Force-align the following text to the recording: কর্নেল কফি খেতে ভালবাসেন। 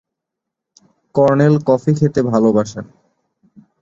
কর্নেল 1.15 1.55
কফি 1.67 1.91
খেতে 1.97 2.21
ভালবাসেন। 2.29 2.85